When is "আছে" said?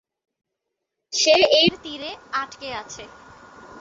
2.81-3.03